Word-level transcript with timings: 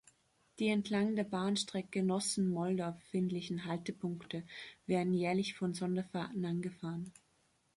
Die 0.57 0.67
entlang 0.69 1.15
der 1.15 1.25
Bahnstrecke 1.25 2.01
Nossen–Moldau 2.01 2.93
befindlichen 2.93 3.65
Haltepunkte 3.65 4.41
werden 4.87 5.13
jährlich 5.13 5.53
von 5.55 5.75
Sonderfahrten 5.75 6.43
angefahren. 6.43 7.13